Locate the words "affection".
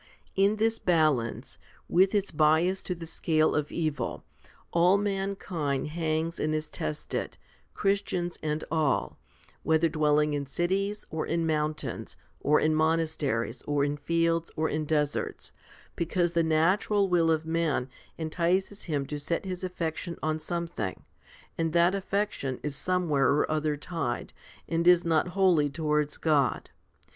19.63-20.17, 21.93-22.59